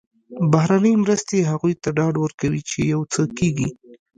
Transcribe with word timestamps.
بهرنۍ 0.51 0.93
مرستې 1.03 1.37
هغوی 1.49 1.73
ته 1.81 1.89
ډاډ 1.97 2.15
ورکوي 2.19 2.61
چې 2.69 2.79
یو 2.93 3.01
څه 3.13 3.21
کېږي. 3.37 3.69